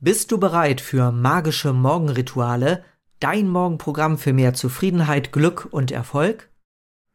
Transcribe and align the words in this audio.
Bist 0.00 0.30
du 0.30 0.38
bereit 0.38 0.80
für 0.80 1.10
magische 1.10 1.72
Morgenrituale, 1.72 2.84
dein 3.18 3.48
Morgenprogramm 3.48 4.16
für 4.16 4.32
mehr 4.32 4.54
Zufriedenheit, 4.54 5.32
Glück 5.32 5.66
und 5.72 5.90
Erfolg? 5.90 6.50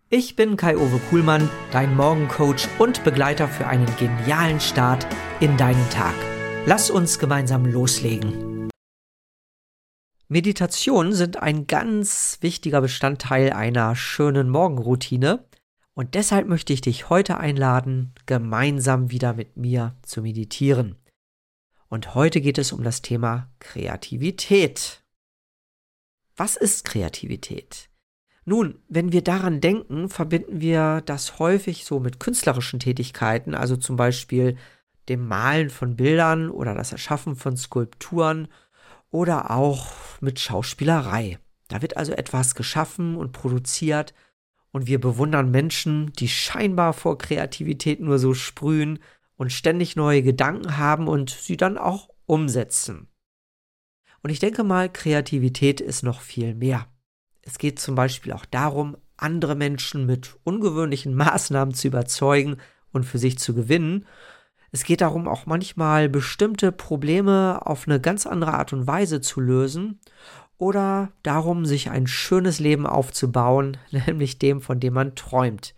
Ich 0.10 0.36
bin 0.36 0.58
Kai-Uwe 0.58 1.00
Kuhlmann, 1.10 1.50
dein 1.72 1.96
Morgencoach 1.96 2.68
und 2.80 3.06
Begleiter 3.06 3.48
für 3.48 3.68
einen 3.68 3.86
genialen 3.96 4.60
Start 4.60 5.08
in 5.40 5.56
deinen 5.56 5.90
Tag. 5.92 6.14
Lass 6.66 6.90
uns 6.90 7.20
gemeinsam 7.20 7.66
loslegen. 7.66 8.68
Meditationen 10.28 11.14
sind 11.14 11.38
ein 11.38 11.68
ganz 11.68 12.40
wichtiger 12.42 12.82
Bestandteil 12.82 13.54
einer 13.54 13.96
schönen 13.96 14.50
Morgenroutine 14.50 15.46
und 15.94 16.16
deshalb 16.16 16.50
möchte 16.50 16.74
ich 16.74 16.82
dich 16.82 17.10
heute 17.10 17.38
einladen, 17.38 18.14
gemeinsam 18.26 19.10
wieder 19.10 19.34
mit 19.34 19.56
mir 19.56 19.96
zu 20.02 20.22
meditieren. 20.22 20.98
Und 21.94 22.16
heute 22.16 22.42
geht 22.42 22.58
es 22.58 22.72
um 22.72 22.82
das 22.82 23.04
Thema 23.04 23.52
Kreativität. 23.60 25.04
Was 26.36 26.56
ist 26.56 26.86
Kreativität? 26.86 27.88
Nun, 28.46 28.82
wenn 28.88 29.12
wir 29.12 29.24
daran 29.24 29.62
denken, 29.62 30.10
verbinden 30.10 30.60
wir 30.60 31.02
das 31.06 31.38
häufig 31.38 31.86
so 31.86 32.00
mit 32.00 32.20
künstlerischen 32.20 32.80
Tätigkeiten, 32.80 33.54
also 33.54 33.78
zum 33.78 33.96
Beispiel 33.96 34.58
dem 35.08 35.28
Malen 35.28 35.70
von 35.70 35.96
Bildern 35.96 36.50
oder 36.50 36.74
das 36.74 36.92
Erschaffen 36.92 37.36
von 37.36 37.58
Skulpturen 37.58 38.48
oder 39.12 39.52
auch 39.52 39.92
mit 40.20 40.40
Schauspielerei. 40.40 41.38
Da 41.68 41.84
wird 41.84 41.96
also 41.96 42.14
etwas 42.14 42.56
geschaffen 42.56 43.16
und 43.18 43.34
produziert 43.34 44.16
und 44.72 44.88
wir 44.88 45.00
bewundern 45.00 45.52
Menschen, 45.52 46.12
die 46.14 46.28
scheinbar 46.28 46.94
vor 46.94 47.20
Kreativität 47.20 48.00
nur 48.00 48.18
so 48.18 48.34
sprühen 48.34 48.98
und 49.36 49.52
ständig 49.52 49.96
neue 49.96 50.24
Gedanken 50.24 50.78
haben 50.78 51.08
und 51.08 51.30
sie 51.30 51.58
dann 51.58 51.78
auch 51.78 52.10
umsetzen. 52.26 53.08
Und 54.22 54.30
ich 54.30 54.40
denke 54.40 54.64
mal, 54.64 54.92
Kreativität 54.92 55.82
ist 55.82 56.04
noch 56.04 56.22
viel 56.22 56.56
mehr. 56.56 56.88
Es 57.42 57.58
geht 57.58 57.80
zum 57.80 57.96
Beispiel 57.96 58.32
auch 58.32 58.46
darum, 58.46 58.98
andere 59.18 59.56
Menschen 59.56 60.06
mit 60.06 60.38
ungewöhnlichen 60.44 61.14
Maßnahmen 61.16 61.74
zu 61.74 61.88
überzeugen 61.88 62.58
und 62.92 63.04
für 63.04 63.18
sich 63.18 63.38
zu 63.38 63.54
gewinnen. 63.54 64.06
Es 64.72 64.84
geht 64.84 65.02
darum, 65.02 65.28
auch 65.28 65.46
manchmal 65.46 66.10
bestimmte 66.10 66.72
Probleme 66.72 67.62
auf 67.66 67.88
eine 67.88 68.00
ganz 68.00 68.26
andere 68.26 68.54
Art 68.54 68.74
und 68.74 68.88
Weise 68.88 69.22
zu 69.22 69.40
lösen 69.40 70.00
oder 70.58 71.12
darum, 71.22 71.66
sich 71.66 71.90
ein 71.90 72.08
schönes 72.08 72.60
Leben 72.60 72.88
aufzubauen, 72.88 73.78
nämlich 73.92 74.40
dem, 74.40 74.62
von 74.62 74.80
dem 74.80 74.94
man 74.94 75.16
träumt. 75.16 75.76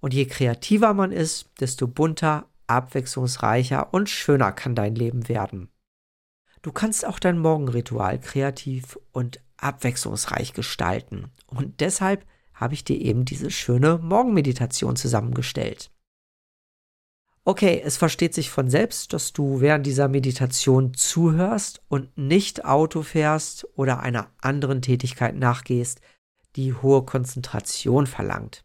Und 0.00 0.14
je 0.14 0.26
kreativer 0.26 0.94
man 0.94 1.12
ist, 1.12 1.50
desto 1.60 1.86
bunter 1.86 2.46
abwechslungsreicher 2.68 3.92
und 3.92 4.08
schöner 4.08 4.52
kann 4.52 4.74
dein 4.74 4.94
Leben 4.94 5.28
werden. 5.28 5.68
Du 6.62 6.72
kannst 6.72 7.06
auch 7.06 7.18
dein 7.18 7.38
Morgenritual 7.38 8.20
kreativ 8.20 8.98
und 9.12 9.40
abwechslungsreich 9.56 10.52
gestalten. 10.52 11.30
Und 11.46 11.80
deshalb 11.80 12.24
habe 12.54 12.74
ich 12.74 12.84
dir 12.84 13.00
eben 13.00 13.24
diese 13.24 13.50
schöne 13.50 13.98
Morgenmeditation 13.98 14.96
zusammengestellt. 14.96 15.90
Okay, 17.44 17.80
es 17.82 17.96
versteht 17.96 18.34
sich 18.34 18.50
von 18.50 18.68
selbst, 18.68 19.14
dass 19.14 19.32
du 19.32 19.60
während 19.60 19.86
dieser 19.86 20.08
Meditation 20.08 20.92
zuhörst 20.92 21.80
und 21.88 22.16
nicht 22.18 22.66
Auto 22.66 23.02
fährst 23.02 23.66
oder 23.74 24.00
einer 24.00 24.30
anderen 24.42 24.82
Tätigkeit 24.82 25.34
nachgehst, 25.34 26.02
die 26.56 26.74
hohe 26.74 27.04
Konzentration 27.04 28.06
verlangt. 28.06 28.64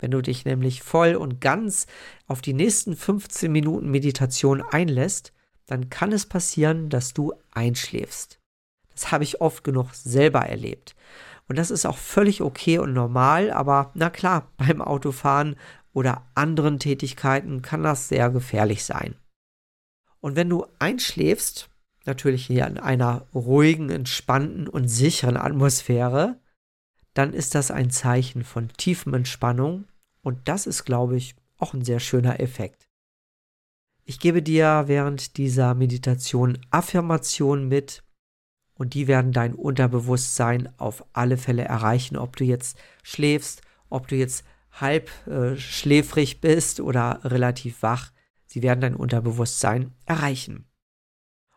Wenn 0.00 0.10
du 0.10 0.22
dich 0.22 0.44
nämlich 0.44 0.82
voll 0.82 1.14
und 1.14 1.40
ganz 1.40 1.86
auf 2.26 2.40
die 2.40 2.54
nächsten 2.54 2.96
15 2.96 3.52
Minuten 3.52 3.90
Meditation 3.90 4.62
einlässt, 4.62 5.32
dann 5.66 5.90
kann 5.90 6.10
es 6.12 6.26
passieren, 6.26 6.88
dass 6.88 7.12
du 7.12 7.32
einschläfst. 7.52 8.40
Das 8.92 9.12
habe 9.12 9.24
ich 9.24 9.40
oft 9.40 9.62
genug 9.62 9.94
selber 9.94 10.40
erlebt. 10.40 10.96
Und 11.48 11.56
das 11.56 11.70
ist 11.70 11.86
auch 11.86 11.98
völlig 11.98 12.42
okay 12.42 12.78
und 12.78 12.92
normal, 12.92 13.50
aber 13.50 13.90
na 13.94 14.08
klar, 14.08 14.50
beim 14.56 14.80
Autofahren 14.80 15.56
oder 15.92 16.26
anderen 16.34 16.78
Tätigkeiten 16.78 17.62
kann 17.62 17.82
das 17.82 18.08
sehr 18.08 18.30
gefährlich 18.30 18.84
sein. 18.84 19.16
Und 20.20 20.36
wenn 20.36 20.48
du 20.48 20.66
einschläfst, 20.78 21.68
natürlich 22.04 22.46
hier 22.46 22.66
in 22.66 22.78
einer 22.78 23.26
ruhigen, 23.34 23.90
entspannten 23.90 24.68
und 24.68 24.88
sicheren 24.88 25.36
Atmosphäre, 25.36 26.38
dann 27.14 27.32
ist 27.32 27.54
das 27.54 27.70
ein 27.70 27.90
Zeichen 27.90 28.44
von 28.44 28.68
tiefem 28.76 29.14
Entspannung 29.14 29.86
und 30.22 30.48
das 30.48 30.66
ist, 30.66 30.84
glaube 30.84 31.16
ich, 31.16 31.34
auch 31.58 31.74
ein 31.74 31.84
sehr 31.84 32.00
schöner 32.00 32.40
Effekt. 32.40 32.88
Ich 34.04 34.18
gebe 34.18 34.42
dir 34.42 34.84
während 34.86 35.36
dieser 35.36 35.74
Meditation 35.74 36.58
Affirmationen 36.70 37.68
mit 37.68 38.02
und 38.74 38.94
die 38.94 39.06
werden 39.06 39.32
dein 39.32 39.54
Unterbewusstsein 39.54 40.72
auf 40.78 41.04
alle 41.12 41.36
Fälle 41.36 41.64
erreichen, 41.64 42.16
ob 42.16 42.36
du 42.36 42.44
jetzt 42.44 42.78
schläfst, 43.02 43.62
ob 43.88 44.08
du 44.08 44.16
jetzt 44.16 44.44
halb 44.72 45.10
äh, 45.26 45.56
schläfrig 45.56 46.40
bist 46.40 46.80
oder 46.80 47.20
relativ 47.24 47.82
wach. 47.82 48.10
Sie 48.46 48.62
werden 48.62 48.80
dein 48.80 48.96
Unterbewusstsein 48.96 49.92
erreichen. 50.06 50.66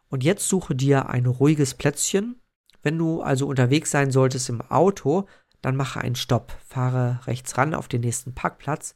Und 0.10 0.24
jetzt 0.24 0.48
suche 0.48 0.76
dir 0.76 1.10
ein 1.10 1.26
ruhiges 1.26 1.74
Plätzchen. 1.74 2.40
Wenn 2.82 2.98
du 2.98 3.22
also 3.22 3.48
unterwegs 3.48 3.90
sein 3.90 4.12
solltest 4.12 4.50
im 4.50 4.62
Auto, 4.62 5.28
dann 5.64 5.78
mache 5.78 6.02
einen 6.02 6.16
Stopp, 6.16 6.56
fahre 6.68 7.22
rechts 7.26 7.58
ran 7.58 7.74
auf 7.74 7.88
den 7.88 8.02
nächsten 8.02 8.36
Parkplatz 8.36 8.96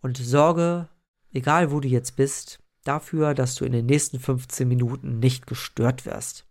und 0.00 0.18
sorge, 0.18 0.88
egal 1.32 1.70
wo 1.70 1.78
du 1.78 1.88
jetzt 1.88 2.16
bist, 2.16 2.58
dafür, 2.82 3.34
dass 3.34 3.54
du 3.54 3.64
in 3.64 3.72
den 3.72 3.86
nächsten 3.86 4.18
15 4.18 4.66
Minuten 4.66 5.20
nicht 5.20 5.46
gestört 5.46 6.04
wirst. 6.04 6.44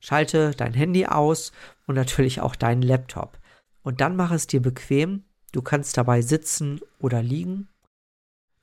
Schalte 0.00 0.52
dein 0.52 0.72
Handy 0.72 1.06
aus 1.06 1.52
und 1.86 1.94
natürlich 1.94 2.40
auch 2.40 2.56
deinen 2.56 2.82
Laptop. 2.82 3.38
Und 3.82 4.00
dann 4.00 4.16
mach 4.16 4.32
es 4.32 4.46
dir 4.46 4.62
bequem. 4.62 5.24
Du 5.52 5.60
kannst 5.60 5.98
dabei 5.98 6.22
sitzen 6.22 6.80
oder 6.98 7.22
liegen. 7.22 7.68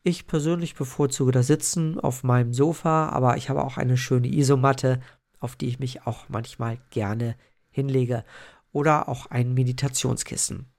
Ich 0.01 0.25
persönlich 0.25 0.73
bevorzuge 0.73 1.31
das 1.31 1.45
Sitzen 1.45 1.99
auf 1.99 2.23
meinem 2.23 2.53
Sofa, 2.53 3.09
aber 3.09 3.37
ich 3.37 3.49
habe 3.49 3.63
auch 3.63 3.77
eine 3.77 3.97
schöne 3.97 4.27
Isomatte, 4.27 4.99
auf 5.39 5.55
die 5.55 5.67
ich 5.67 5.77
mich 5.77 6.07
auch 6.07 6.27
manchmal 6.27 6.79
gerne 6.89 7.35
hinlege 7.69 8.25
oder 8.71 9.09
auch 9.09 9.27
ein 9.27 9.53
Meditationskissen. 9.53 10.71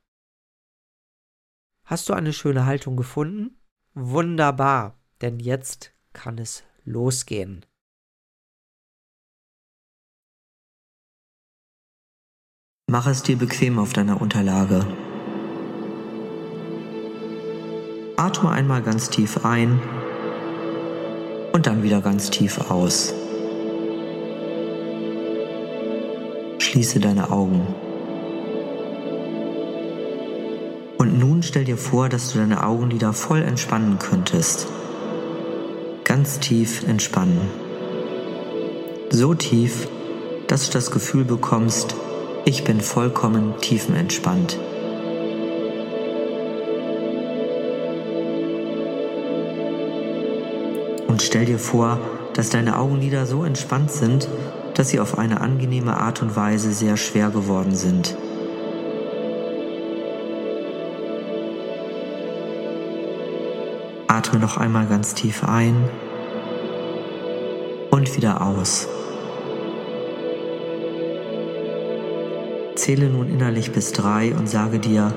Hast 1.84 2.08
du 2.08 2.12
eine 2.12 2.32
schöne 2.32 2.64
Haltung 2.64 2.97
gefunden? 2.97 3.58
Wunderbar, 3.94 4.98
denn 5.20 5.41
jetzt 5.41 5.92
kann 6.12 6.38
es 6.38 6.64
losgehen. 6.84 7.66
Mach 12.88 13.06
es 13.06 13.22
dir 13.22 13.36
bequem 13.38 13.78
auf 13.78 13.92
deiner 13.92 14.20
Unterlage. 14.20 14.86
Atme 18.16 18.50
einmal 18.50 18.82
ganz 18.82 19.09
tief 19.09 19.44
ein 19.44 19.80
und 21.53 21.66
dann 21.66 21.82
wieder 21.82 22.00
ganz 22.00 22.30
tief 22.30 22.70
aus. 22.70 23.14
Schließe 26.72 27.00
deine 27.00 27.31
Augen. 27.31 27.66
Und 30.97 31.19
nun 31.19 31.43
stell 31.43 31.66
dir 31.66 31.77
vor, 31.77 32.09
dass 32.09 32.33
du 32.33 32.38
deine 32.38 32.65
Augenlider 32.65 33.12
voll 33.12 33.43
entspannen 33.43 33.99
könntest. 33.99 34.69
Ganz 36.05 36.41
tief 36.41 36.88
entspannen. 36.88 37.43
So 39.10 39.34
tief, 39.34 39.87
dass 40.49 40.65
du 40.65 40.72
das 40.72 40.91
Gefühl 40.91 41.27
bekommst, 41.27 41.94
ich 42.47 42.65
bin 42.65 42.81
vollkommen 42.81 43.53
tiefenentspannt. 43.60 44.59
Und 51.06 51.21
stell 51.21 51.44
dir 51.44 51.59
vor, 51.59 51.99
dass 52.33 52.49
deine 52.49 52.78
Augenlider 52.78 53.27
so 53.27 53.44
entspannt 53.44 53.91
sind, 53.91 54.27
dass 54.75 54.88
sie 54.88 55.01
auf 55.01 55.19
eine 55.19 55.41
angenehme 55.41 55.98
Art 55.98 56.22
und 56.22 56.36
Weise 56.36 56.72
sehr 56.72 56.97
schwer 56.97 57.30
geworden 57.30 57.74
sind. 57.74 58.16
Atme 64.09 64.39
noch 64.39 64.57
einmal 64.57 64.86
ganz 64.86 65.15
tief 65.15 65.45
ein 65.45 65.89
und 67.91 68.16
wieder 68.16 68.42
aus. 68.42 68.89
Zähle 72.75 73.09
nun 73.09 73.28
innerlich 73.28 73.72
bis 73.72 73.92
drei 73.92 74.34
und 74.34 74.48
sage 74.48 74.78
dir, 74.78 75.15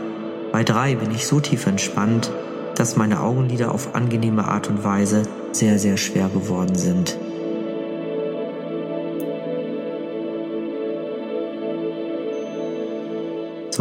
bei 0.51 0.63
drei 0.63 0.95
bin 0.95 1.11
ich 1.11 1.25
so 1.25 1.39
tief 1.39 1.65
entspannt, 1.67 2.31
dass 2.75 2.95
meine 2.95 3.21
Augenlider 3.21 3.73
auf 3.73 3.95
angenehme 3.95 4.45
Art 4.45 4.69
und 4.69 4.83
Weise 4.83 5.23
sehr, 5.51 5.79
sehr 5.79 5.97
schwer 5.97 6.29
geworden 6.29 6.75
sind. 6.75 7.17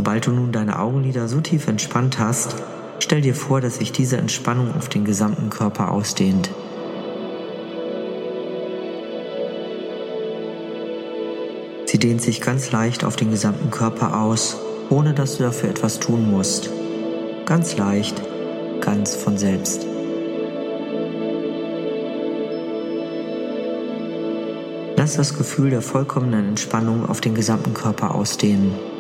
Sobald 0.05 0.27
du 0.27 0.33
nun 0.33 0.53
deine 0.53 0.81
Augenlider 0.81 1.29
so 1.29 1.41
tief 1.41 1.67
entspannt 1.67 2.19
hast, 2.19 2.57
stell 2.99 3.23
dir 3.23 3.35
vor, 3.35 3.63
dass 3.63 3.77
sich 3.77 3.91
diese 3.91 4.19
Entspannung 4.19 4.75
auf 4.77 4.91
den 4.91 5.07
gesamten 5.07 5.49
Körper 5.49 5.93
ausdehnt. 5.93 6.51
Sie 11.87 11.99
dehnt 11.99 12.21
sich 12.21 12.43
ganz 12.43 12.71
leicht 12.71 13.03
auf 13.03 13.17
den 13.17 13.31
gesamten 13.31 13.71
Körper 13.71 14.21
aus, 14.21 14.59
ohne 14.91 15.15
dass 15.15 15.39
du 15.39 15.45
dafür 15.45 15.71
etwas 15.71 16.01
tun 16.01 16.31
musst. 16.31 16.69
Ganz 17.47 17.79
leicht, 17.79 18.21
ganz 18.83 19.15
von 19.15 19.39
selbst. 19.39 19.87
Lass 24.99 25.17
das 25.17 25.39
Gefühl 25.39 25.71
der 25.71 25.81
vollkommenen 25.81 26.47
Entspannung 26.51 27.09
auf 27.09 27.23
den 27.23 27.35
gesamten 27.35 27.73
Körper 27.73 28.15
ausdehnen. 28.15 28.94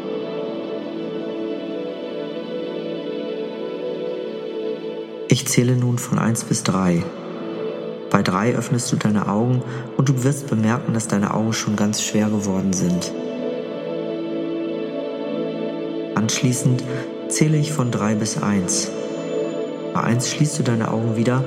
Ich 5.34 5.48
zähle 5.48 5.74
nun 5.74 5.98
von 5.98 6.20
1 6.20 6.44
bis 6.44 6.62
3. 6.62 7.02
Bei 8.08 8.22
3 8.22 8.54
öffnest 8.54 8.92
du 8.92 8.94
deine 8.94 9.26
Augen 9.26 9.64
und 9.96 10.08
du 10.08 10.22
wirst 10.22 10.46
bemerken, 10.46 10.94
dass 10.94 11.08
deine 11.08 11.34
Augen 11.34 11.52
schon 11.52 11.74
ganz 11.74 12.00
schwer 12.02 12.28
geworden 12.28 12.72
sind. 12.72 13.12
Anschließend 16.14 16.84
zähle 17.26 17.56
ich 17.56 17.72
von 17.72 17.90
3 17.90 18.14
bis 18.14 18.40
1. 18.40 18.92
Bei 19.92 20.02
1 20.02 20.30
schließt 20.30 20.60
du 20.60 20.62
deine 20.62 20.92
Augen 20.92 21.16
wieder 21.16 21.42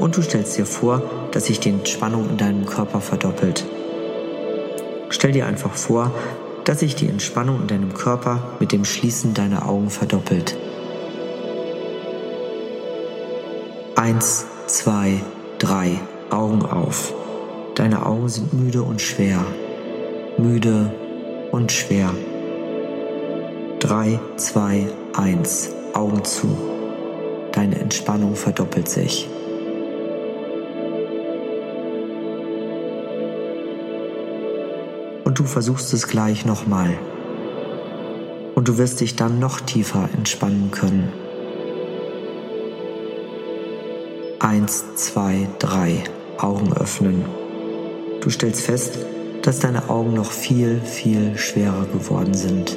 und 0.00 0.16
du 0.16 0.22
stellst 0.22 0.58
dir 0.58 0.66
vor, 0.66 1.00
dass 1.30 1.46
sich 1.46 1.60
die 1.60 1.68
Entspannung 1.68 2.30
in 2.30 2.36
deinem 2.36 2.66
Körper 2.66 3.00
verdoppelt. 3.00 3.64
Stell 5.10 5.30
dir 5.30 5.46
einfach 5.46 5.74
vor, 5.74 6.12
dass 6.64 6.80
sich 6.80 6.96
die 6.96 7.06
Entspannung 7.06 7.60
in 7.60 7.66
deinem 7.68 7.94
Körper 7.94 8.56
mit 8.58 8.72
dem 8.72 8.84
Schließen 8.84 9.34
deiner 9.34 9.68
Augen 9.68 9.88
verdoppelt. 9.88 10.56
Eins, 14.00 14.46
zwei, 14.66 15.20
drei, 15.58 16.00
Augen 16.30 16.64
auf. 16.64 17.12
Deine 17.74 18.06
Augen 18.06 18.30
sind 18.30 18.54
müde 18.54 18.82
und 18.82 19.02
schwer. 19.02 19.44
Müde 20.38 20.90
und 21.52 21.70
schwer. 21.70 22.08
Drei, 23.78 24.18
zwei, 24.36 24.88
eins, 25.12 25.68
Augen 25.92 26.24
zu. 26.24 26.48
Deine 27.52 27.78
Entspannung 27.78 28.36
verdoppelt 28.36 28.88
sich. 28.88 29.28
und 35.30 35.38
du 35.38 35.44
versuchst 35.44 35.92
es 35.92 36.08
gleich 36.08 36.44
nochmal. 36.44 36.98
Und 38.56 38.66
du 38.66 38.78
wirst 38.78 39.00
dich 39.00 39.14
dann 39.14 39.38
noch 39.38 39.60
tiefer 39.60 40.08
entspannen 40.12 40.72
können. 40.72 41.19
Eins, 44.42 44.94
zwei, 44.94 45.48
drei, 45.58 46.02
Augen 46.38 46.72
öffnen. 46.72 47.26
Du 48.22 48.30
stellst 48.30 48.62
fest, 48.62 48.98
dass 49.42 49.58
deine 49.60 49.90
Augen 49.90 50.14
noch 50.14 50.30
viel, 50.30 50.80
viel 50.80 51.36
schwerer 51.36 51.84
geworden 51.92 52.32
sind. 52.32 52.74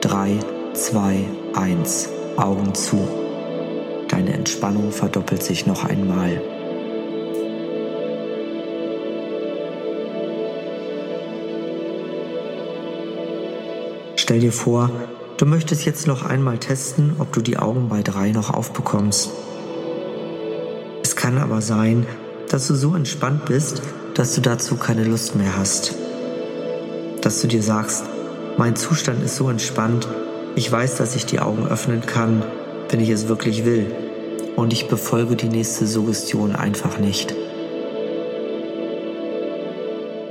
Drei, 0.00 0.38
zwei, 0.72 1.26
eins, 1.52 2.08
Augen 2.38 2.74
zu. 2.74 3.06
Deine 4.08 4.32
Entspannung 4.32 4.92
verdoppelt 4.92 5.42
sich 5.42 5.66
noch 5.66 5.84
einmal. 5.84 6.40
Stell 14.16 14.40
dir 14.40 14.52
vor, 14.52 14.90
du 15.38 15.46
möchtest 15.46 15.84
jetzt 15.84 16.06
noch 16.06 16.24
einmal 16.24 16.58
testen, 16.58 17.14
ob 17.18 17.32
du 17.32 17.40
die 17.40 17.56
Augen 17.58 17.88
bei 17.88 18.02
drei 18.02 18.32
noch 18.32 18.52
aufbekommst. 18.52 19.30
Es 21.02 21.16
kann 21.16 21.38
aber 21.38 21.62
sein, 21.62 22.06
dass 22.50 22.66
du 22.66 22.74
so 22.74 22.94
entspannt 22.94 23.46
bist, 23.46 23.80
dass 24.14 24.34
du 24.34 24.40
dazu 24.40 24.76
keine 24.76 25.04
Lust 25.04 25.36
mehr 25.36 25.56
hast. 25.56 25.94
Dass 27.22 27.40
du 27.40 27.46
dir 27.46 27.62
sagst, 27.62 28.04
mein 28.56 28.74
Zustand 28.74 29.22
ist 29.22 29.36
so 29.36 29.48
entspannt, 29.48 30.08
ich 30.56 30.70
weiß, 30.70 30.96
dass 30.96 31.14
ich 31.14 31.24
die 31.24 31.38
Augen 31.38 31.68
öffnen 31.68 32.04
kann, 32.04 32.42
wenn 32.90 33.00
ich 33.00 33.10
es 33.10 33.28
wirklich 33.28 33.64
will. 33.64 33.94
Und 34.56 34.72
ich 34.72 34.88
befolge 34.88 35.36
die 35.36 35.48
nächste 35.48 35.86
Suggestion 35.86 36.56
einfach 36.56 36.98
nicht. 36.98 37.32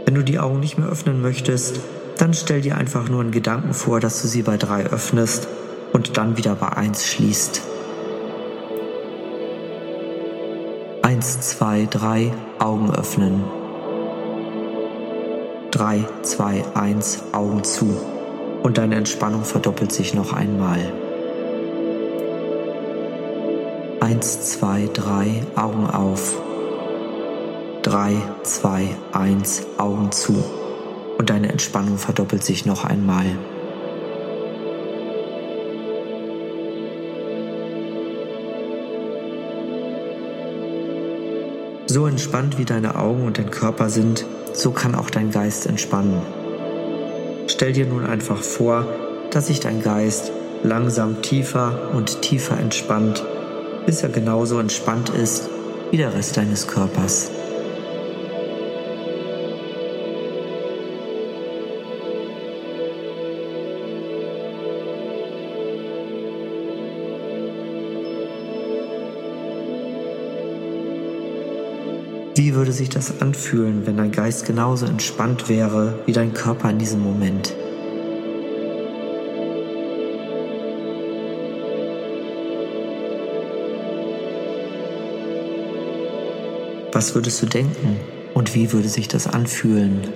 Wenn 0.03 0.15
du 0.15 0.23
die 0.23 0.39
Augen 0.39 0.59
nicht 0.59 0.77
mehr 0.77 0.89
öffnen 0.89 1.21
möchtest, 1.21 1.79
dann 2.17 2.33
stell 2.33 2.61
dir 2.61 2.77
einfach 2.77 3.09
nur 3.09 3.21
einen 3.21 3.31
Gedanken 3.31 3.73
vor, 3.73 3.99
dass 3.99 4.21
du 4.21 4.27
sie 4.27 4.41
bei 4.41 4.57
drei 4.57 4.85
öffnest 4.85 5.47
und 5.93 6.17
dann 6.17 6.37
wieder 6.37 6.55
bei 6.55 6.69
eins 6.69 7.05
schließt. 7.05 7.61
Eins, 11.01 11.39
zwei, 11.41 11.87
drei, 11.89 12.33
Augen 12.59 12.93
öffnen. 12.93 13.43
Drei, 15.71 16.05
zwei, 16.21 16.63
eins, 16.73 17.23
Augen 17.31 17.63
zu. 17.63 17.95
Und 18.63 18.77
deine 18.77 18.95
Entspannung 18.95 19.43
verdoppelt 19.43 19.91
sich 19.91 20.13
noch 20.13 20.33
einmal. 20.33 20.91
Eins, 23.99 24.41
zwei, 24.51 24.89
drei, 24.93 25.43
Augen 25.55 25.87
auf. 25.87 26.35
Drei, 27.83 28.15
zwei, 28.43 28.95
eins, 29.13 29.65
Augen 29.77 30.11
zu 30.11 30.43
und 31.17 31.29
deine 31.29 31.49
Entspannung 31.49 31.97
verdoppelt 31.97 32.43
sich 32.43 32.65
noch 32.65 32.85
einmal. 32.85 33.25
So 41.87 42.05
entspannt 42.05 42.57
wie 42.57 42.65
deine 42.65 42.97
Augen 42.97 43.25
und 43.25 43.37
dein 43.37 43.49
Körper 43.49 43.89
sind, 43.89 44.25
so 44.53 44.71
kann 44.71 44.93
auch 44.93 45.09
dein 45.09 45.31
Geist 45.31 45.65
entspannen. 45.65 46.21
Stell 47.47 47.71
dir 47.71 47.85
nun 47.85 48.05
einfach 48.05 48.41
vor, 48.41 48.85
dass 49.31 49.47
sich 49.47 49.61
dein 49.61 49.81
Geist 49.81 50.31
langsam 50.63 51.21
tiefer 51.21 51.91
und 51.93 52.21
tiefer 52.21 52.59
entspannt, 52.59 53.23
bis 53.85 54.03
er 54.03 54.09
genauso 54.09 54.59
entspannt 54.59 55.09
ist 55.09 55.49
wie 55.91 55.97
der 55.97 56.13
Rest 56.13 56.35
deines 56.35 56.67
Körpers. 56.67 57.31
Wie 72.37 72.53
würde 72.53 72.71
sich 72.71 72.89
das 72.89 73.19
anfühlen, 73.19 73.87
wenn 73.87 73.97
dein 73.97 74.11
Geist 74.11 74.45
genauso 74.45 74.85
entspannt 74.85 75.49
wäre 75.49 75.97
wie 76.05 76.11
dein 76.11 76.35
Körper 76.35 76.69
in 76.69 76.77
diesem 76.77 77.01
Moment? 77.01 77.55
Was 86.91 87.15
würdest 87.15 87.41
du 87.41 87.47
denken 87.47 87.99
und 88.35 88.53
wie 88.53 88.71
würde 88.71 88.87
sich 88.87 89.07
das 89.07 89.25
anfühlen? 89.25 90.07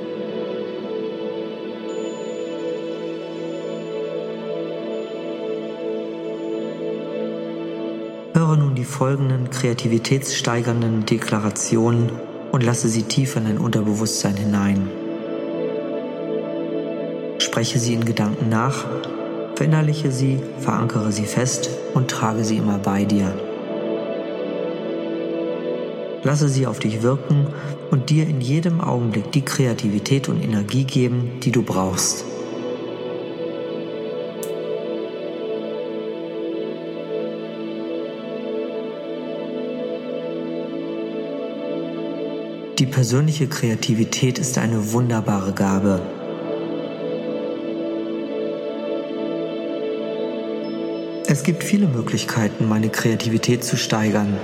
Folgenden 8.91 9.49
kreativitätssteigernden 9.49 11.05
Deklarationen 11.05 12.11
und 12.51 12.61
lasse 12.61 12.89
sie 12.89 13.03
tief 13.03 13.37
in 13.37 13.45
dein 13.45 13.57
Unterbewusstsein 13.57 14.35
hinein. 14.35 14.89
Spreche 17.39 17.79
sie 17.79 17.93
in 17.93 18.05
Gedanken 18.05 18.49
nach, 18.49 18.85
verinnerliche 19.55 20.11
sie, 20.11 20.39
verankere 20.59 21.11
sie 21.11 21.25
fest 21.25 21.69
und 21.93 22.11
trage 22.11 22.43
sie 22.43 22.57
immer 22.57 22.77
bei 22.77 23.05
dir. 23.05 23.33
Lasse 26.23 26.49
sie 26.49 26.67
auf 26.67 26.79
dich 26.79 27.01
wirken 27.01 27.47
und 27.89 28.09
dir 28.09 28.27
in 28.27 28.41
jedem 28.41 28.81
Augenblick 28.81 29.31
die 29.31 29.43
Kreativität 29.43 30.29
und 30.29 30.43
Energie 30.43 30.83
geben, 30.83 31.39
die 31.41 31.51
du 31.51 31.63
brauchst. 31.63 32.25
Die 42.79 42.85
persönliche 42.85 43.47
Kreativität 43.47 44.39
ist 44.39 44.57
eine 44.57 44.93
wunderbare 44.93 45.53
Gabe. 45.53 46.01
Es 51.27 51.43
gibt 51.43 51.63
viele 51.63 51.87
Möglichkeiten, 51.87 52.67
meine 52.67 52.89
Kreativität 52.89 53.63
zu 53.63 53.77
steigern. 53.77 54.37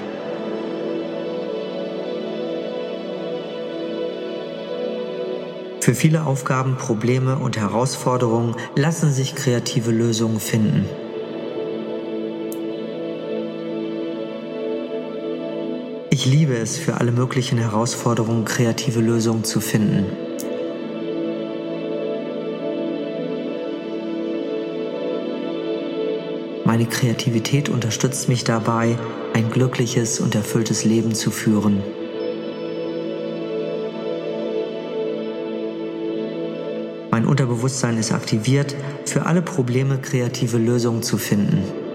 Für 5.81 5.95
viele 5.95 6.25
Aufgaben, 6.25 6.75
Probleme 6.75 7.37
und 7.37 7.57
Herausforderungen 7.57 8.55
lassen 8.75 9.11
sich 9.11 9.35
kreative 9.35 9.91
Lösungen 9.91 10.39
finden. 10.39 10.85
Ich 16.19 16.25
liebe 16.25 16.57
es, 16.57 16.79
für 16.79 16.95
alle 16.95 17.11
möglichen 17.11 17.59
Herausforderungen 17.59 18.43
kreative 18.43 19.01
Lösungen 19.01 19.43
zu 19.43 19.61
finden. 19.61 20.07
Meine 26.65 26.87
Kreativität 26.87 27.69
unterstützt 27.69 28.29
mich 28.29 28.43
dabei, 28.43 28.97
ein 29.35 29.51
glückliches 29.51 30.19
und 30.19 30.33
erfülltes 30.33 30.85
Leben 30.85 31.13
zu 31.13 31.29
führen. 31.29 31.83
Mein 37.11 37.27
Unterbewusstsein 37.27 37.95
ist 37.95 38.11
aktiviert, 38.11 38.75
für 39.05 39.27
alle 39.27 39.43
Probleme 39.43 39.99
kreative 39.99 40.57
Lösungen 40.57 41.03
zu 41.03 41.19
finden. 41.19 41.86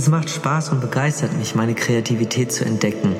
Es 0.00 0.08
macht 0.08 0.30
Spaß 0.30 0.70
und 0.70 0.80
begeistert 0.80 1.36
mich, 1.36 1.54
meine 1.54 1.74
Kreativität 1.74 2.50
zu 2.50 2.64
entdecken. 2.64 3.14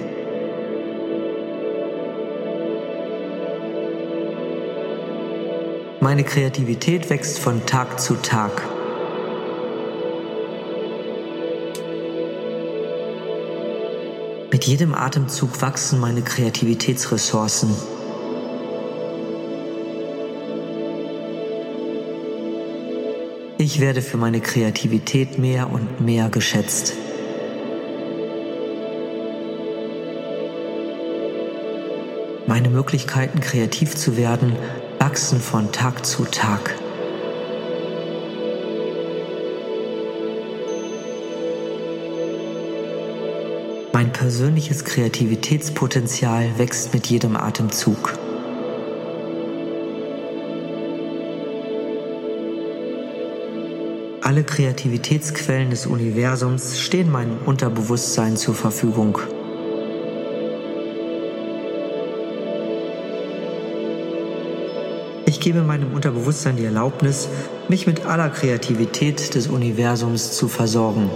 Meine 6.01 6.25
Kreativität 6.25 7.11
wächst 7.11 7.39
von 7.39 7.67
Tag 7.67 8.01
zu 8.01 8.15
Tag. 8.15 8.63
Mit 14.51 14.65
jedem 14.65 14.95
Atemzug 14.95 15.61
wachsen 15.61 16.01
meine 16.01 16.23
Kreativitätsressourcen. 16.23 18.00
Ich 23.61 23.79
werde 23.79 24.01
für 24.01 24.17
meine 24.17 24.41
Kreativität 24.41 25.39
mehr 25.39 25.71
und 25.71 26.01
mehr 26.01 26.31
geschätzt. 26.31 26.95
Meine 32.47 32.71
Möglichkeiten, 32.71 33.41
kreativ 33.41 33.97
zu 33.97 34.17
werden, 34.17 34.57
wachsen 34.99 35.41
von 35.41 35.73
Tag 35.73 36.07
zu 36.07 36.25
Tag. 36.25 36.75
Mein 43.93 44.11
persönliches 44.11 44.87
Kreativitätspotenzial 44.87 46.49
wächst 46.57 46.95
mit 46.95 47.09
jedem 47.09 47.37
Atemzug. 47.37 48.19
Alle 54.23 54.45
Kreativitätsquellen 54.45 55.71
des 55.71 55.87
Universums 55.87 56.79
stehen 56.79 57.11
meinem 57.11 57.39
Unterbewusstsein 57.47 58.37
zur 58.37 58.55
Verfügung. 58.55 59.19
Ich 65.25 65.41
gebe 65.41 65.63
meinem 65.63 65.95
Unterbewusstsein 65.95 66.57
die 66.57 66.67
Erlaubnis, 66.67 67.29
mich 67.69 67.87
mit 67.87 68.05
aller 68.05 68.29
Kreativität 68.29 69.35
des 69.35 69.49
Universums 69.49 70.33
zu 70.33 70.49
versorgen. 70.49 71.11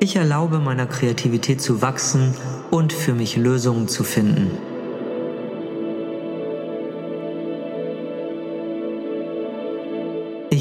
Ich 0.00 0.16
erlaube 0.16 0.60
meiner 0.60 0.86
Kreativität 0.86 1.60
zu 1.60 1.82
wachsen 1.82 2.34
und 2.70 2.94
für 2.94 3.12
mich 3.12 3.36
Lösungen 3.36 3.86
zu 3.86 4.02
finden. 4.02 4.52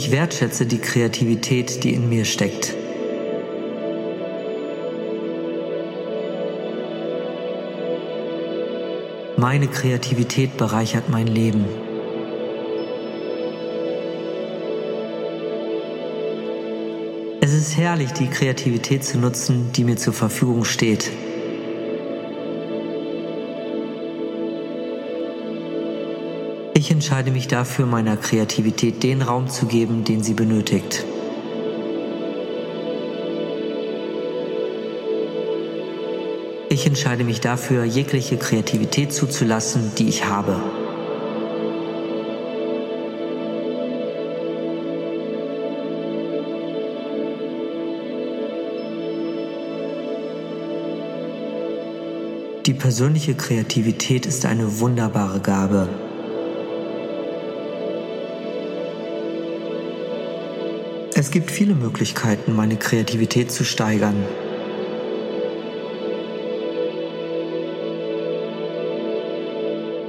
Ich 0.06 0.12
wertschätze 0.12 0.68
die 0.68 0.78
Kreativität, 0.78 1.84
die 1.84 1.96
in 1.96 2.08
mir 2.08 2.26
steckt. 2.26 2.76
Meine 9.36 9.68
Kreativität 9.68 10.58
bereichert 10.58 11.10
mein 11.10 11.26
Leben. 11.26 11.66
Es 17.42 17.56
ist 17.56 17.76
herrlich, 17.76 18.12
die 18.12 18.28
Kreativität 18.28 19.04
zu 19.04 19.18
nutzen, 19.18 19.72
die 19.72 19.84
mir 19.84 19.98
zur 19.98 20.14
Verfügung 20.14 20.66
steht. 20.66 21.10
Ich 26.86 26.92
entscheide 26.92 27.32
mich 27.32 27.48
dafür, 27.48 27.88
meiner 27.88 28.16
Kreativität 28.16 29.02
den 29.02 29.24
Raum 29.24 29.48
zu 29.48 29.66
geben, 29.66 30.04
den 30.04 30.22
sie 30.22 30.36
benötigt. 30.36 31.04
Ich 36.70 36.86
entscheide 36.86 37.24
mich 37.24 37.42
dafür, 37.42 37.86
jegliche 37.86 38.38
Kreativität 38.38 39.12
zuzulassen, 39.12 39.94
die 39.98 40.08
ich 40.10 40.26
habe. 40.26 40.62
Die 52.68 52.76
persönliche 52.76 53.34
Kreativität 53.34 54.28
ist 54.28 54.46
eine 54.46 54.80
wunderbare 54.80 55.40
Gabe. 55.40 56.05
Es 61.26 61.32
gibt 61.32 61.50
viele 61.50 61.74
Möglichkeiten, 61.74 62.56
meine 62.56 62.78
Kreativität 62.78 63.52
zu 63.52 63.64
steigern. 63.64 64.16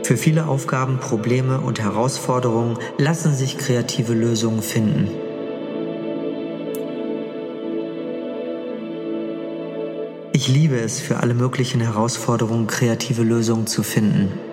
Für 0.02 0.18
viele 0.18 0.46
Aufgaben, 0.46 0.98
Probleme 1.00 1.62
und 1.62 1.80
Herausforderungen 1.80 2.76
lassen 2.98 3.34
sich 3.34 3.56
kreative 3.56 4.12
Lösungen 4.12 4.60
finden. 4.60 5.08
Ich 10.34 10.48
liebe 10.48 10.78
es, 10.78 11.00
für 11.00 11.20
alle 11.20 11.32
möglichen 11.32 11.80
Herausforderungen 11.80 12.66
kreative 12.66 13.22
Lösungen 13.22 13.66
zu 13.66 13.82
finden. 13.82 14.45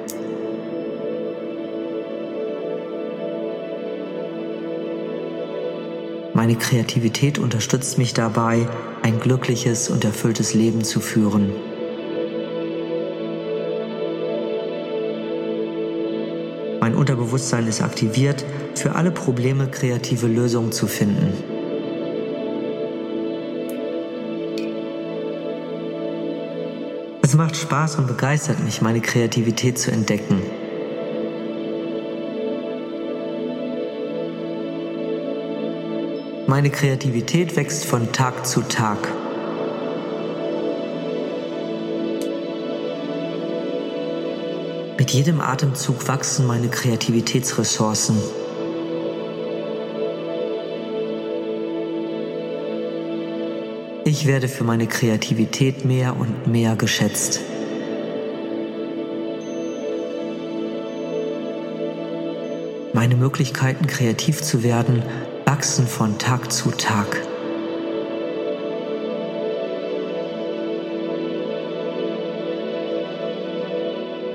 Meine 6.43 6.57
Kreativität 6.57 7.39
unterstützt 7.39 7.97
mich 7.97 8.13
dabei, 8.13 8.67
ein 9.01 9.21
glückliches 9.21 9.89
und 9.89 10.03
erfülltes 10.03 10.53
Leben 10.53 10.83
zu 10.83 10.99
führen. 10.99 11.53
Mein 16.81 16.95
Unterbewusstsein 16.95 17.65
ist 17.65 17.81
aktiviert, 17.81 18.43
für 18.75 18.95
alle 18.95 19.11
Probleme 19.11 19.69
kreative 19.69 20.27
Lösungen 20.27 20.73
zu 20.73 20.85
finden. 20.85 21.31
Es 27.21 27.35
macht 27.35 27.55
Spaß 27.55 27.95
und 27.99 28.07
begeistert 28.07 28.61
mich, 28.65 28.81
meine 28.81 28.99
Kreativität 28.99 29.79
zu 29.79 29.91
entdecken. 29.91 30.41
Meine 36.45 36.69
Kreativität 36.69 37.55
wächst 37.55 37.85
von 37.85 38.11
Tag 38.11 38.45
zu 38.45 38.61
Tag. 38.63 38.97
Mit 44.97 45.11
jedem 45.11 45.39
Atemzug 45.39 46.05
wachsen 46.09 46.45
meine 46.45 46.67
Kreativitätsressourcen. 46.67 48.17
Ich 54.03 54.27
werde 54.27 54.49
für 54.49 54.65
meine 54.65 54.87
Kreativität 54.87 55.85
mehr 55.85 56.17
und 56.19 56.45
mehr 56.45 56.75
geschätzt. 56.75 57.39
Meine 62.91 63.15
Möglichkeiten, 63.15 63.87
kreativ 63.87 64.41
zu 64.41 64.61
werden, 64.61 65.03
wachsen 65.63 65.87
von 65.87 66.17
Tag 66.17 66.51
zu 66.51 66.71
Tag. 66.71 67.07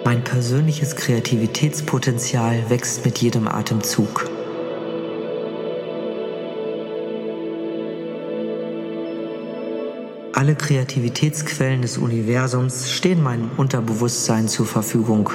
Mein 0.06 0.24
persönliches 0.24 0.96
Kreativitätspotenzial 0.96 2.70
wächst 2.70 3.04
mit 3.04 3.18
jedem 3.18 3.46
Atemzug. 3.46 4.24
Alle 10.32 10.54
Kreativitätsquellen 10.54 11.82
des 11.82 11.98
Universums 11.98 12.90
stehen 12.90 13.22
meinem 13.22 13.50
Unterbewusstsein 13.58 14.48
zur 14.48 14.64
Verfügung. 14.64 15.28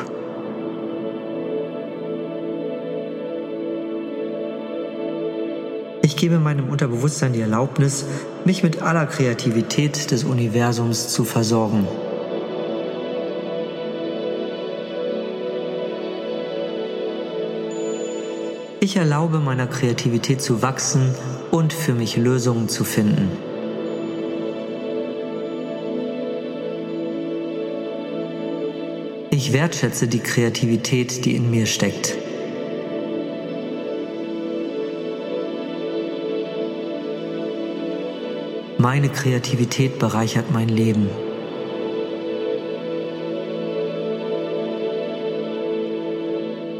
gebe 6.24 6.40
meinem 6.40 6.70
Unterbewusstsein 6.70 7.34
die 7.34 7.42
Erlaubnis, 7.42 8.06
mich 8.46 8.64
mit 8.64 8.82
aller 8.82 9.06
Kreativität 9.08 10.10
des 10.10 10.24
Universums 10.24 11.10
zu 11.10 11.26
versorgen. 11.26 11.86
Ich 18.80 18.96
erlaube 18.96 19.40
meiner 19.40 19.68
Kreativität 19.68 20.42
zu 20.42 20.62
wachsen 20.62 21.14
und 21.52 21.74
für 21.74 21.94
mich 21.94 22.16
Lösungen 22.16 22.70
zu 22.70 22.86
finden. 22.86 23.30
Ich 29.30 29.52
wertschätze 29.52 30.08
die 30.08 30.20
Kreativität, 30.20 31.26
die 31.26 31.36
in 31.36 31.52
mir 31.52 31.66
steckt. 31.66 32.23
Meine 38.84 39.08
Kreativität 39.08 39.98
bereichert 39.98 40.52
mein 40.52 40.68
Leben. 40.68 41.08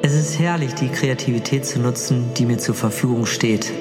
Es 0.02 0.14
ist 0.14 0.38
herrlich, 0.38 0.74
die 0.74 0.90
Kreativität 0.90 1.66
zu 1.66 1.80
nutzen, 1.80 2.34
die 2.34 2.46
mir 2.46 2.58
zur 2.58 2.76
Verfügung 2.76 3.26
steht. 3.26 3.72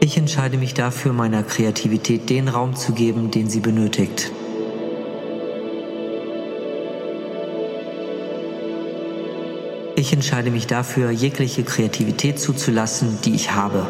Ich 0.00 0.18
entscheide 0.18 0.58
mich 0.58 0.74
dafür, 0.74 1.14
meiner 1.14 1.42
Kreativität 1.44 2.28
den 2.28 2.48
Raum 2.48 2.76
zu 2.76 2.92
geben, 2.92 3.30
den 3.30 3.48
sie 3.48 3.60
benötigt. 3.60 4.30
Ich 9.98 10.12
entscheide 10.12 10.52
mich 10.52 10.68
dafür, 10.68 11.10
jegliche 11.10 11.64
Kreativität 11.64 12.38
zuzulassen, 12.38 13.18
die 13.24 13.34
ich 13.34 13.50
habe. 13.50 13.84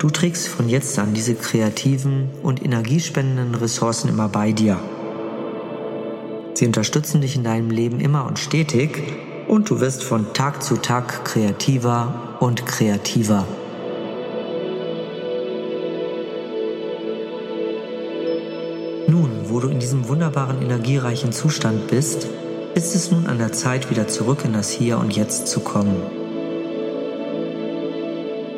Du 0.00 0.10
trägst 0.10 0.48
von 0.48 0.68
jetzt 0.68 0.98
an 0.98 1.14
diese 1.14 1.36
kreativen 1.36 2.28
und 2.42 2.60
energiespendenden 2.64 3.54
Ressourcen 3.54 4.08
immer 4.08 4.28
bei 4.28 4.50
dir. 4.50 4.80
Sie 6.54 6.66
unterstützen 6.66 7.20
dich 7.20 7.36
in 7.36 7.44
deinem 7.44 7.70
Leben 7.70 8.00
immer 8.00 8.26
und 8.26 8.40
stetig 8.40 9.00
und 9.48 9.70
du 9.70 9.80
wirst 9.80 10.02
von 10.02 10.32
Tag 10.32 10.62
zu 10.62 10.76
Tag 10.76 11.24
kreativer 11.24 12.36
und 12.40 12.66
kreativer. 12.66 13.46
Nun, 19.06 19.30
wo 19.44 19.60
du 19.60 19.68
in 19.68 19.78
diesem 19.78 20.08
wunderbaren 20.08 20.62
energiereichen 20.62 21.32
Zustand 21.32 21.88
bist, 21.88 22.26
ist 22.74 22.94
es 22.94 23.10
nun 23.10 23.26
an 23.26 23.38
der 23.38 23.52
Zeit, 23.52 23.90
wieder 23.90 24.08
zurück 24.08 24.40
in 24.44 24.52
das 24.52 24.70
Hier 24.70 24.98
und 24.98 25.14
Jetzt 25.14 25.46
zu 25.46 25.60
kommen. 25.60 25.96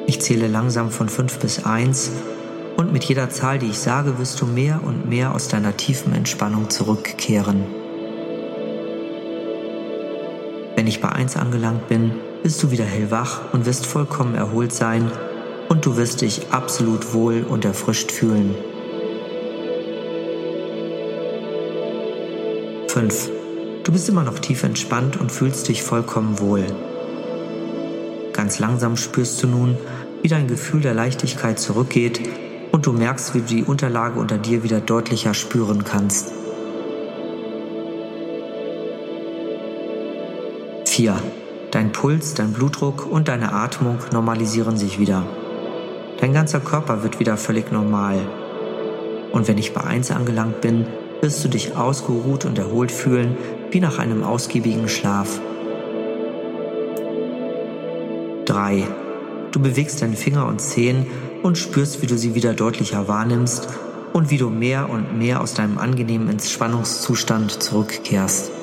Ich 0.06 0.20
zähle 0.20 0.46
langsam 0.46 0.90
von 0.90 1.08
5 1.08 1.38
bis 1.40 1.64
1 1.64 2.12
und 2.76 2.92
mit 2.92 3.04
jeder 3.04 3.28
Zahl, 3.28 3.58
die 3.58 3.66
ich 3.66 3.78
sage, 3.78 4.18
wirst 4.18 4.40
du 4.40 4.46
mehr 4.46 4.80
und 4.84 5.08
mehr 5.08 5.34
aus 5.34 5.48
deiner 5.48 5.76
tiefen 5.76 6.14
Entspannung 6.14 6.70
zurückkehren. 6.70 7.85
Wenn 10.86 10.92
ich 10.92 11.00
bei 11.00 11.08
1 11.08 11.36
angelangt 11.36 11.88
bin, 11.88 12.12
bist 12.44 12.62
du 12.62 12.70
wieder 12.70 12.84
hellwach 12.84 13.52
und 13.52 13.66
wirst 13.66 13.86
vollkommen 13.86 14.36
erholt 14.36 14.72
sein 14.72 15.10
und 15.68 15.84
du 15.84 15.96
wirst 15.96 16.20
dich 16.20 16.52
absolut 16.52 17.12
wohl 17.12 17.42
und 17.42 17.64
erfrischt 17.64 18.12
fühlen. 18.12 18.54
5. 22.86 23.30
Du 23.82 23.90
bist 23.90 24.08
immer 24.08 24.22
noch 24.22 24.38
tief 24.38 24.62
entspannt 24.62 25.16
und 25.20 25.32
fühlst 25.32 25.66
dich 25.66 25.82
vollkommen 25.82 26.38
wohl. 26.38 26.64
Ganz 28.32 28.60
langsam 28.60 28.96
spürst 28.96 29.42
du 29.42 29.48
nun, 29.48 29.76
wie 30.22 30.28
dein 30.28 30.46
Gefühl 30.46 30.82
der 30.82 30.94
Leichtigkeit 30.94 31.58
zurückgeht 31.58 32.20
und 32.70 32.86
du 32.86 32.92
merkst, 32.92 33.34
wie 33.34 33.40
du 33.40 33.46
die 33.46 33.64
Unterlage 33.64 34.20
unter 34.20 34.38
dir 34.38 34.62
wieder 34.62 34.80
deutlicher 34.80 35.34
spüren 35.34 35.82
kannst. 35.82 36.32
4. 40.96 41.14
Dein 41.72 41.92
Puls, 41.92 42.32
dein 42.32 42.54
Blutdruck 42.54 43.04
und 43.04 43.28
deine 43.28 43.52
Atmung 43.52 43.98
normalisieren 44.14 44.78
sich 44.78 44.98
wieder. 44.98 45.26
Dein 46.22 46.32
ganzer 46.32 46.58
Körper 46.58 47.02
wird 47.02 47.20
wieder 47.20 47.36
völlig 47.36 47.70
normal. 47.70 48.20
Und 49.30 49.46
wenn 49.46 49.58
ich 49.58 49.74
bei 49.74 49.82
1 49.82 50.10
angelangt 50.10 50.62
bin, 50.62 50.86
wirst 51.20 51.44
du 51.44 51.48
dich 51.48 51.76
ausgeruht 51.76 52.46
und 52.46 52.58
erholt 52.58 52.90
fühlen, 52.90 53.36
wie 53.70 53.80
nach 53.80 53.98
einem 53.98 54.22
ausgiebigen 54.22 54.88
Schlaf. 54.88 55.38
3. 58.46 58.84
Du 59.52 59.60
bewegst 59.60 60.00
deine 60.00 60.16
Finger 60.16 60.46
und 60.46 60.62
Zehen 60.62 61.04
und 61.42 61.58
spürst, 61.58 62.00
wie 62.00 62.06
du 62.06 62.16
sie 62.16 62.34
wieder 62.34 62.54
deutlicher 62.54 63.06
wahrnimmst 63.06 63.68
und 64.14 64.30
wie 64.30 64.38
du 64.38 64.48
mehr 64.48 64.88
und 64.88 65.18
mehr 65.18 65.42
aus 65.42 65.52
deinem 65.52 65.76
angenehmen 65.76 66.30
Entspannungszustand 66.30 67.62
zurückkehrst. 67.62 68.55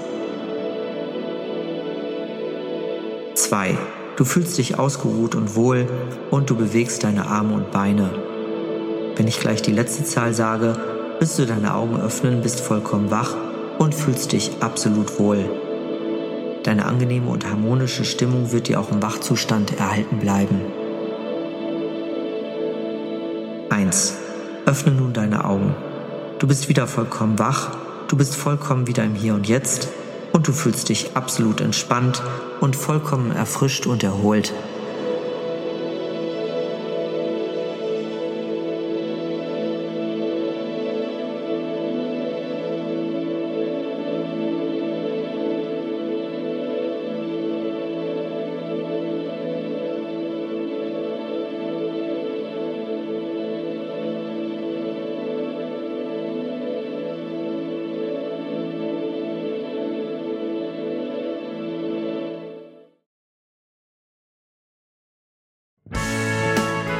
2. 3.44 3.78
Du 4.16 4.26
fühlst 4.26 4.58
dich 4.58 4.80
ausgeruht 4.80 5.36
und 5.36 5.56
wohl 5.56 5.88
und 6.32 6.50
du 6.50 6.56
bewegst 6.56 7.04
deine 7.04 7.28
Arme 7.28 7.56
und 7.56 7.72
Beine. 7.72 8.10
Wenn 9.16 9.28
ich 9.28 9.40
gleich 9.40 9.62
die 9.62 9.72
letzte 9.72 10.06
Zahl 10.06 10.34
sage, 10.34 10.78
wirst 11.20 11.40
du 11.40 11.46
deine 11.46 11.76
Augen 11.76 12.00
öffnen, 12.00 12.42
bist 12.42 12.62
vollkommen 12.62 13.12
wach 13.12 13.36
und 13.80 13.94
fühlst 13.94 14.32
dich 14.32 14.52
absolut 14.62 15.20
wohl. 15.20 15.44
Deine 16.64 16.86
angenehme 16.86 17.30
und 17.30 17.46
harmonische 17.46 18.06
Stimmung 18.06 18.52
wird 18.54 18.70
dir 18.70 18.80
auch 18.80 18.92
im 18.92 19.02
Wachzustand 19.02 19.78
erhalten 19.78 20.20
bleiben. 20.20 20.62
1. 23.70 24.18
Öffne 24.66 24.94
nun 24.94 25.12
deine 25.12 25.44
Augen. 25.44 25.76
Du 26.40 26.48
bist 26.48 26.70
wieder 26.70 26.88
vollkommen 26.88 27.38
wach, 27.40 27.72
du 28.08 28.16
bist 28.16 28.36
vollkommen 28.36 28.88
wieder 28.88 29.04
im 29.04 29.16
Hier 29.16 29.34
und 29.34 29.48
Jetzt 29.48 29.90
und 30.34 30.48
du 30.48 30.52
fühlst 30.52 30.90
dich 30.90 31.16
absolut 31.16 31.62
entspannt 31.62 32.22
und 32.60 32.76
vollkommen 32.76 33.32
erfrischt 33.32 33.86
und 33.86 34.04
erholt. 34.04 34.54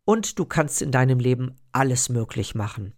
Und 0.06 0.40
du 0.40 0.46
kannst 0.46 0.82
in 0.82 0.92
deinem 0.92 1.20
Leben 1.20 1.58
alles 1.74 2.08
möglich 2.08 2.56
machen. 2.56 2.94